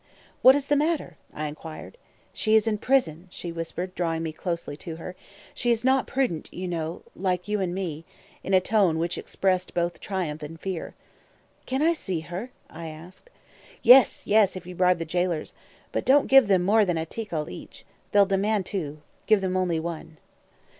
[0.41, 1.95] "What is the matter?" I inquired.
[2.33, 5.15] "She is in prison," she whispered, drawing me closely to her.
[5.53, 8.03] "She is not prudent, you know, like you and me,"
[8.43, 10.95] in a tone which expressed both triumph and fear.
[11.67, 13.29] "Can I see her?" I asked.
[13.83, 14.55] "Yes, yes!
[14.55, 15.53] if you bribe the jailers.
[15.91, 17.85] But don't give them more than a tical each.
[18.11, 20.17] They'll demand two; give them only one."